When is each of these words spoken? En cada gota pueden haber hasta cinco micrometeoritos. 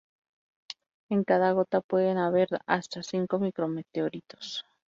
En 1.09 1.23
cada 1.23 1.51
gota 1.51 1.81
pueden 1.81 2.17
haber 2.17 2.47
hasta 2.65 3.03
cinco 3.03 3.37
micrometeoritos. 3.37 4.65